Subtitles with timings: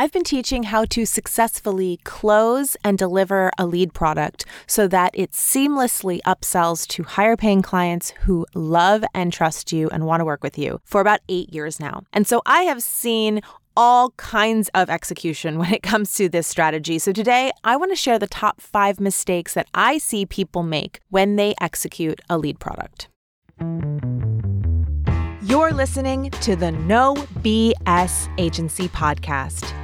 [0.00, 5.32] I've been teaching how to successfully close and deliver a lead product so that it
[5.32, 10.42] seamlessly upsells to higher paying clients who love and trust you and want to work
[10.42, 12.00] with you for about eight years now.
[12.14, 13.42] And so I have seen
[13.76, 16.98] all kinds of execution when it comes to this strategy.
[16.98, 21.00] So today, I want to share the top five mistakes that I see people make
[21.10, 23.08] when they execute a lead product.
[25.42, 29.76] You're listening to the No BS Agency Podcast.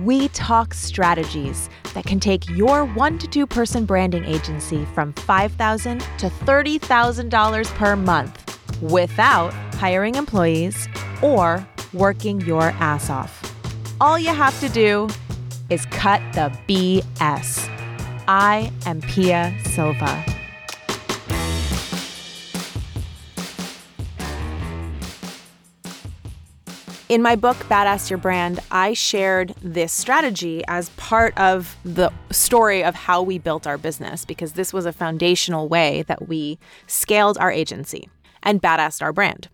[0.00, 6.00] We talk strategies that can take your one to two person branding agency from 5,000
[6.00, 10.88] to $30,000 per month without hiring employees
[11.22, 13.54] or working your ass off.
[14.00, 15.08] All you have to do
[15.70, 17.68] is cut the BS.
[18.26, 20.33] I am Pia Silva.
[27.14, 32.82] In my book, Badass Your Brand, I shared this strategy as part of the story
[32.82, 36.58] of how we built our business because this was a foundational way that we
[36.88, 38.08] scaled our agency
[38.42, 39.46] and badassed our brand.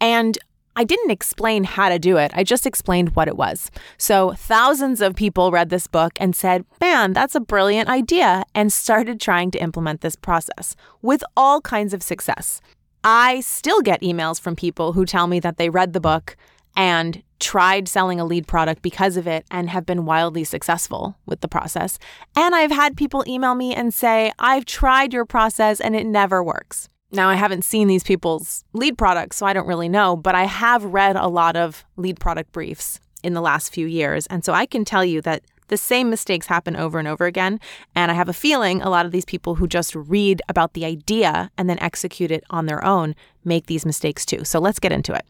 [0.00, 0.36] And
[0.74, 2.32] I didn't explain how to do it.
[2.34, 3.70] I just explained what it was.
[3.96, 8.72] So thousands of people read this book and said, man, that's a brilliant idea, and
[8.72, 12.60] started trying to implement this process with all kinds of success.
[13.04, 16.36] I still get emails from people who tell me that they read the book
[16.76, 21.40] and tried selling a lead product because of it and have been wildly successful with
[21.40, 21.98] the process.
[22.36, 26.42] And I've had people email me and say, I've tried your process and it never
[26.42, 26.88] works.
[27.12, 30.44] Now, I haven't seen these people's lead products, so I don't really know, but I
[30.44, 34.26] have read a lot of lead product briefs in the last few years.
[34.26, 37.60] And so I can tell you that the same mistakes happen over and over again.
[37.94, 40.84] And I have a feeling a lot of these people who just read about the
[40.84, 43.14] idea and then execute it on their own
[43.44, 44.44] make these mistakes too.
[44.44, 45.24] So let's get into it.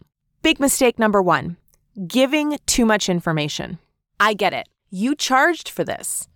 [0.45, 1.57] Big mistake number one
[2.07, 3.79] giving too much information.
[4.21, 4.69] I get it.
[4.91, 6.29] You charged for this,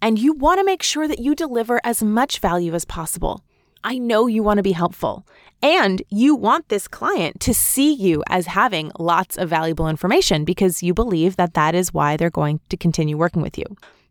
[0.00, 3.44] and you want to make sure that you deliver as much value as possible.
[3.84, 5.24] I know you want to be helpful,
[5.62, 10.82] and you want this client to see you as having lots of valuable information because
[10.82, 13.66] you believe that that is why they're going to continue working with you.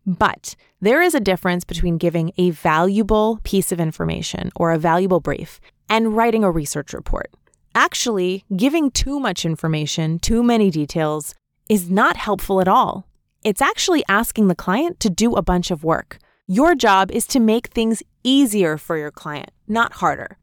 [0.06, 5.20] But there is a difference between giving a valuable piece of information or a valuable
[5.20, 7.30] brief and writing a research report.
[7.74, 11.34] Actually, giving too much information, too many details,
[11.70, 13.06] is not helpful at all.
[13.42, 16.18] It's actually asking the client to do a bunch of work.
[16.46, 20.36] Your job is to make things easier for your client, not harder.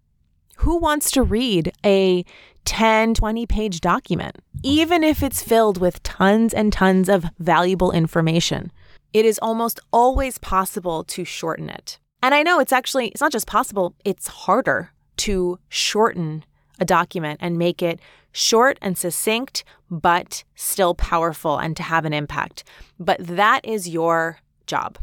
[0.57, 2.25] Who wants to read a
[2.65, 8.71] 10, 20 page document, even if it's filled with tons and tons of valuable information?
[9.13, 11.99] It is almost always possible to shorten it.
[12.23, 16.43] And I know it's actually, it's not just possible, it's harder to shorten
[16.79, 17.99] a document and make it
[18.31, 22.63] short and succinct, but still powerful and to have an impact.
[22.99, 24.97] But that is your job.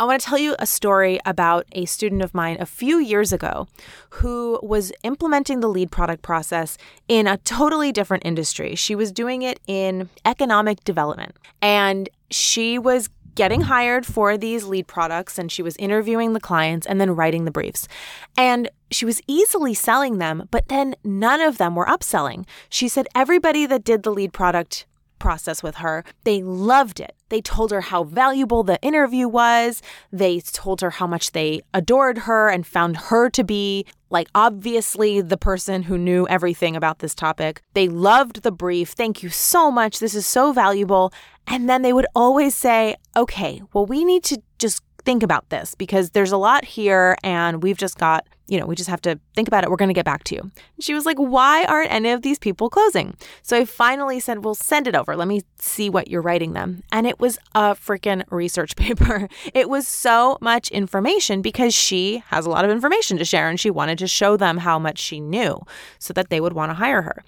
[0.00, 3.34] I want to tell you a story about a student of mine a few years
[3.34, 3.68] ago
[4.08, 8.74] who was implementing the lead product process in a totally different industry.
[8.76, 14.86] She was doing it in economic development and she was getting hired for these lead
[14.86, 17.88] products and she was interviewing the clients and then writing the briefs.
[18.36, 22.46] And she was easily selling them, but then none of them were upselling.
[22.68, 24.86] She said everybody that did the lead product
[25.20, 26.02] process with her.
[26.24, 27.14] They loved it.
[27.28, 29.82] They told her how valuable the interview was.
[30.10, 35.20] They told her how much they adored her and found her to be, like, obviously
[35.20, 37.62] the person who knew everything about this topic.
[37.74, 38.90] They loved the brief.
[38.90, 40.00] Thank you so much.
[40.00, 41.12] This is so valuable.
[41.50, 45.74] And then they would always say, okay, well, we need to just think about this
[45.74, 49.18] because there's a lot here and we've just got, you know, we just have to
[49.34, 49.70] think about it.
[49.70, 50.42] We're going to get back to you.
[50.42, 53.16] And she was like, why aren't any of these people closing?
[53.42, 55.16] So I finally said, well, send it over.
[55.16, 56.84] Let me see what you're writing them.
[56.92, 59.28] And it was a freaking research paper.
[59.52, 63.58] It was so much information because she has a lot of information to share and
[63.58, 65.60] she wanted to show them how much she knew
[65.98, 67.24] so that they would want to hire her.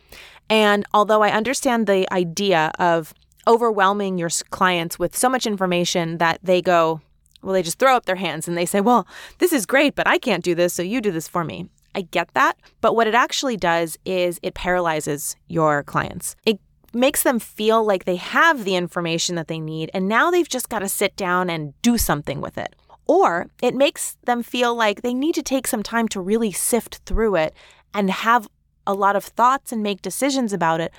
[0.48, 3.14] And although I understand the idea of
[3.46, 7.00] overwhelming your clients with so much information that they go,
[7.42, 9.06] well, they just throw up their hands and they say, Well,
[9.38, 11.66] this is great, but I can't do this, so you do this for me.
[11.94, 12.56] I get that.
[12.80, 16.36] But what it actually does is it paralyzes your clients.
[16.46, 16.58] It
[16.94, 20.68] makes them feel like they have the information that they need, and now they've just
[20.68, 22.74] got to sit down and do something with it.
[23.06, 27.00] Or it makes them feel like they need to take some time to really sift
[27.04, 27.54] through it
[27.92, 28.48] and have
[28.86, 30.92] a lot of thoughts and make decisions about it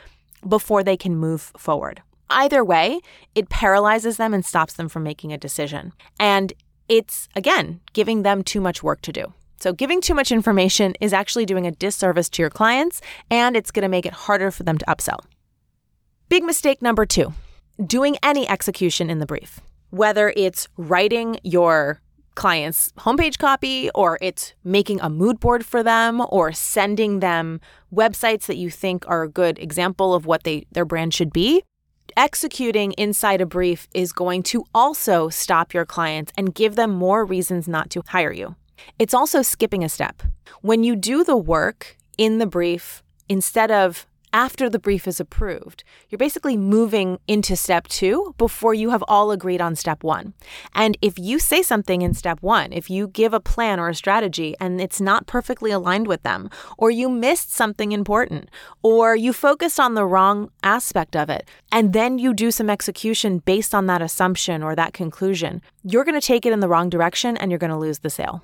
[0.48, 2.02] before they can move forward.
[2.34, 3.00] Either way,
[3.36, 5.94] it paralyzes them and stops them from making a decision.
[6.20, 6.52] And
[6.90, 9.34] it's, again, giving them too much work to do.
[9.60, 13.02] So, giving too much information is actually doing a disservice to your clients,
[13.32, 15.20] and it's going to make it harder for them to upsell.
[16.28, 17.34] Big mistake number two
[17.86, 22.02] doing any execution in the brief, whether it's writing your
[22.36, 27.62] client's homepage copy or it's making a mood board for them or sending them
[27.94, 31.64] websites that you think are a good example of what they their brand should be
[32.18, 37.26] executing inside a brief is going to also stop your clients and give them more
[37.26, 38.56] reasons not to hire you.
[39.00, 40.24] It's also skipping a step.
[40.62, 45.84] When you do the work in the brief, instead of after the brief is approved.
[46.10, 50.34] You're basically moving into step two before you have all agreed on step one.
[50.74, 53.96] And if you say something in step one, if you give a plan or a
[53.96, 58.50] strategy and it's not perfectly aligned with them, or you missed something important,
[58.82, 63.38] or you focused on the wrong aspect of it, and then you do some execution
[63.38, 66.90] based on that assumption or that conclusion, you're going to take it in the wrong
[66.90, 68.44] direction and you're going to lose the sale.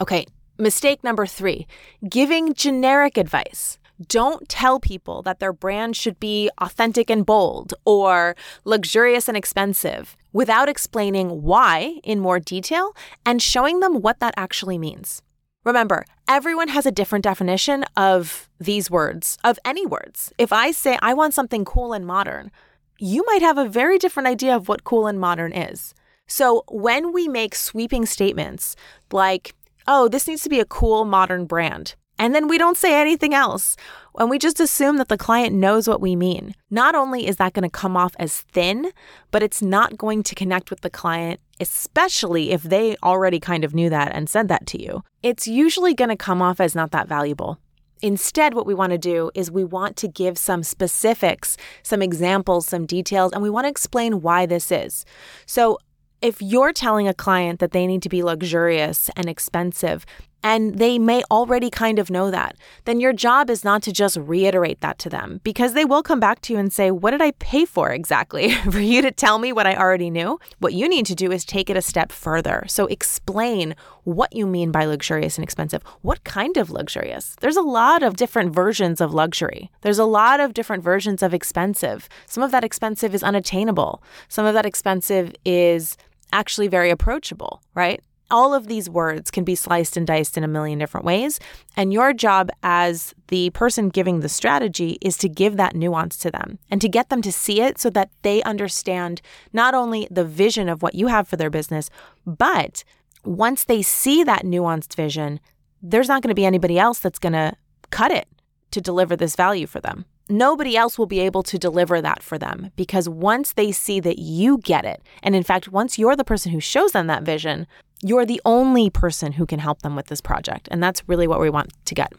[0.00, 0.24] Okay,
[0.58, 1.66] mistake number three
[2.08, 3.78] giving generic advice.
[4.06, 10.16] Don't tell people that their brand should be authentic and bold or luxurious and expensive
[10.32, 12.94] without explaining why in more detail
[13.26, 15.22] and showing them what that actually means.
[15.64, 20.32] Remember, everyone has a different definition of these words, of any words.
[20.38, 22.52] If I say I want something cool and modern,
[23.00, 25.92] you might have a very different idea of what cool and modern is.
[26.28, 28.76] So when we make sweeping statements
[29.10, 29.54] like,
[29.88, 33.34] oh, this needs to be a cool modern brand, and then we don't say anything
[33.34, 33.76] else.
[34.18, 36.54] And we just assume that the client knows what we mean.
[36.70, 38.90] Not only is that going to come off as thin,
[39.30, 43.74] but it's not going to connect with the client, especially if they already kind of
[43.74, 45.04] knew that and said that to you.
[45.22, 47.58] It's usually going to come off as not that valuable.
[48.02, 52.66] Instead, what we want to do is we want to give some specifics, some examples,
[52.66, 55.04] some details, and we want to explain why this is.
[55.46, 55.78] So,
[56.20, 60.04] if you're telling a client that they need to be luxurious and expensive,
[60.42, 64.16] and they may already kind of know that, then your job is not to just
[64.16, 67.22] reiterate that to them because they will come back to you and say, What did
[67.22, 68.54] I pay for exactly?
[68.70, 70.38] for you to tell me what I already knew?
[70.58, 72.64] What you need to do is take it a step further.
[72.68, 73.74] So explain
[74.04, 75.82] what you mean by luxurious and expensive.
[76.02, 77.36] What kind of luxurious?
[77.40, 81.34] There's a lot of different versions of luxury, there's a lot of different versions of
[81.34, 82.08] expensive.
[82.26, 85.96] Some of that expensive is unattainable, some of that expensive is
[86.32, 88.02] actually very approachable, right?
[88.30, 91.40] All of these words can be sliced and diced in a million different ways.
[91.76, 96.30] And your job as the person giving the strategy is to give that nuance to
[96.30, 99.20] them and to get them to see it so that they understand
[99.52, 101.90] not only the vision of what you have for their business,
[102.26, 102.84] but
[103.24, 105.40] once they see that nuanced vision,
[105.82, 107.54] there's not going to be anybody else that's going to
[107.90, 108.28] cut it
[108.70, 110.04] to deliver this value for them.
[110.30, 114.18] Nobody else will be able to deliver that for them because once they see that
[114.18, 117.66] you get it, and in fact, once you're the person who shows them that vision,
[118.02, 120.68] you're the only person who can help them with this project.
[120.70, 122.12] And that's really what we want to get.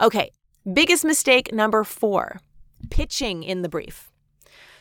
[0.00, 0.30] Okay,
[0.72, 2.40] biggest mistake number four
[2.90, 4.10] pitching in the brief.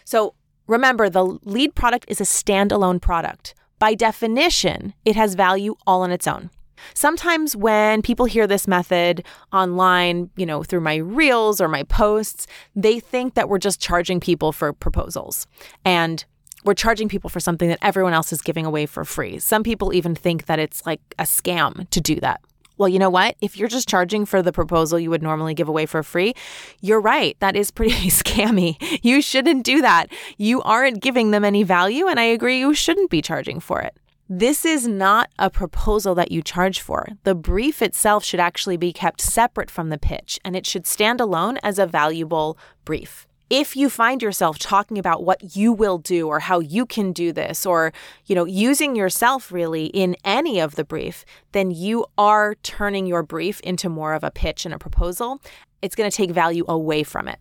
[0.05, 0.35] So
[0.67, 3.53] remember, the lead product is a standalone product.
[3.79, 6.49] By definition, it has value all on its own.
[6.93, 12.47] Sometimes when people hear this method online, you know, through my reels or my posts,
[12.75, 15.45] they think that we're just charging people for proposals.
[15.85, 16.25] And
[16.63, 19.39] we're charging people for something that everyone else is giving away for free.
[19.39, 22.41] Some people even think that it's like a scam to do that.
[22.77, 23.35] Well, you know what?
[23.41, 26.33] If you're just charging for the proposal you would normally give away for free,
[26.79, 27.37] you're right.
[27.39, 28.75] That is pretty scammy.
[29.03, 30.07] You shouldn't do that.
[30.37, 33.95] You aren't giving them any value, and I agree you shouldn't be charging for it.
[34.27, 37.05] This is not a proposal that you charge for.
[37.23, 41.19] The brief itself should actually be kept separate from the pitch, and it should stand
[41.19, 46.29] alone as a valuable brief if you find yourself talking about what you will do
[46.29, 47.91] or how you can do this or
[48.25, 53.23] you know using yourself really in any of the brief then you are turning your
[53.23, 55.41] brief into more of a pitch and a proposal.
[55.81, 57.39] It's going to take value away from it.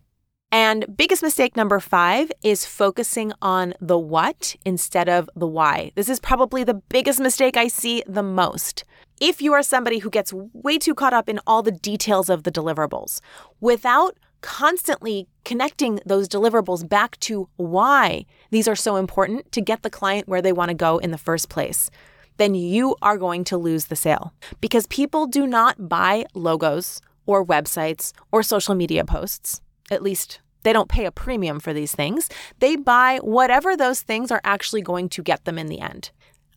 [0.51, 5.93] And biggest mistake number 5 is focusing on the what instead of the why.
[5.95, 8.83] This is probably the biggest mistake i see the most.
[9.21, 12.43] If you are somebody who gets way too caught up in all the details of
[12.43, 13.21] the deliverables
[13.61, 19.89] without constantly connecting those deliverables back to why these are so important to get the
[19.89, 21.91] client where they want to go in the first place,
[22.37, 27.45] then you are going to lose the sale because people do not buy logos or
[27.45, 29.59] websites or social media posts.
[29.91, 32.29] At least they don't pay a premium for these things.
[32.59, 36.11] They buy whatever those things are actually going to get them in the end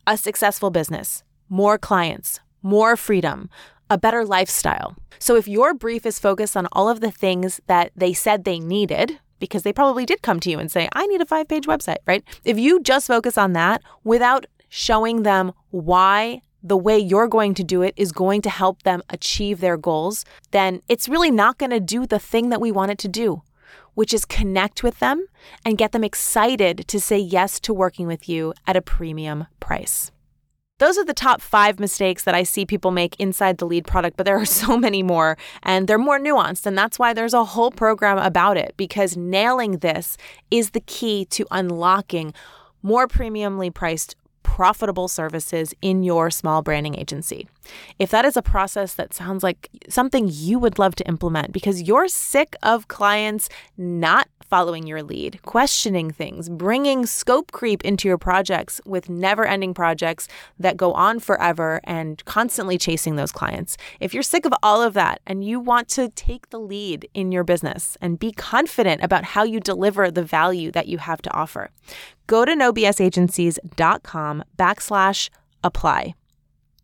[0.07, 3.49] a successful business, more clients, more freedom,
[3.89, 4.95] a better lifestyle.
[5.19, 8.59] So if your brief is focused on all of the things that they said they
[8.59, 11.65] needed, because they probably did come to you and say, I need a five page
[11.67, 12.23] website, right?
[12.43, 17.63] If you just focus on that without showing them why the way you're going to
[17.63, 21.69] do it is going to help them achieve their goals, then it's really not going
[21.69, 23.43] to do the thing that we want it to do.
[23.95, 25.25] which is connect with them
[25.65, 30.11] and get them excited to say yes to working with you at a premium price.
[30.77, 34.17] Those are the top five mistakes that I see people make inside the lead product,
[34.17, 36.65] but there are so many more and they're more nuanced.
[36.65, 40.17] And that's why there's a whole program about it because nailing this
[40.51, 42.33] is the key to unlocking
[42.83, 47.47] more premiumly priced profitable services in your small branding agency.
[47.99, 51.81] If that is a process that sounds like something you would love to implement because
[51.81, 58.17] you're sick of clients not following your lead, questioning things, bringing scope creep into your
[58.17, 60.27] projects with never ending projects
[60.59, 63.75] that go on forever and constantly chasing those clients.
[63.99, 67.31] If you're sick of all of that and you want to take the lead in
[67.31, 71.33] your business and be confident about how you deliver the value that you have to
[71.33, 71.71] offer,
[72.27, 75.29] go to nobsagencies.com backslash
[75.63, 76.13] apply.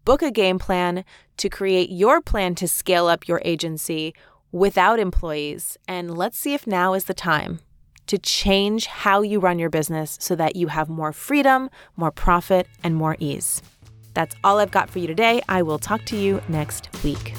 [0.03, 1.05] Book a game plan
[1.37, 4.15] to create your plan to scale up your agency
[4.51, 5.77] without employees.
[5.87, 7.59] And let's see if now is the time
[8.07, 12.67] to change how you run your business so that you have more freedom, more profit,
[12.83, 13.61] and more ease.
[14.15, 15.41] That's all I've got for you today.
[15.47, 17.35] I will talk to you next week.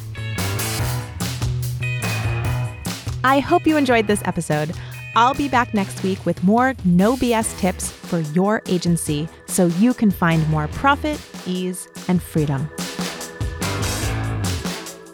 [3.25, 4.73] I hope you enjoyed this episode.
[5.15, 9.93] I'll be back next week with more no BS tips for your agency so you
[9.93, 12.69] can find more profit, ease, and freedom.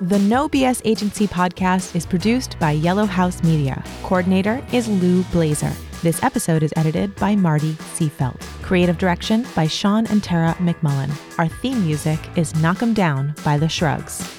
[0.01, 3.83] The No BS Agency podcast is produced by Yellow House Media.
[4.05, 5.73] Coordinator is Lou Blazer.
[6.03, 8.41] This episode is edited by Marty Seafelt.
[8.63, 11.11] Creative direction by Sean and Tara McMullen.
[11.39, 14.38] Our theme music is Knock 'em Down by The Shrugs.